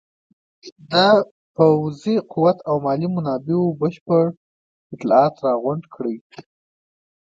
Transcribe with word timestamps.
د 0.91 0.93
پوځي 1.55 2.15
قوت 2.31 2.57
او 2.69 2.75
مالي 2.85 3.07
منابعو 3.15 3.75
بشپړ 3.79 4.23
اطلاعات 4.93 5.35
راغونډ 5.45 5.83
کړي. 5.95 6.15